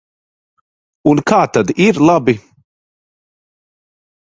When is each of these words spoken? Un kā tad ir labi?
Un 1.11 1.21
kā 1.33 1.39
tad 1.59 1.75
ir 1.87 2.03
labi? 2.11 2.37